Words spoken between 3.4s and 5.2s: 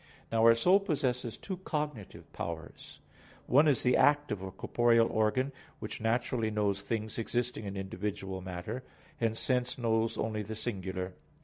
one is the act of a corporeal